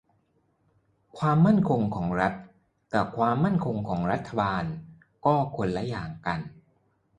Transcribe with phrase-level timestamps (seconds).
[1.17, 2.33] ความมั่นคงของรัฐ
[2.93, 4.63] กะ ความมั่นคงของรัฐบาล
[5.25, 6.09] ก็คนละอย่าง